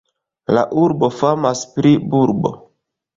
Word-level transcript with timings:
La 0.57 0.61
urbo 0.83 1.09
famas 1.17 1.61
pri 1.75 1.91
bulbo. 2.15 2.51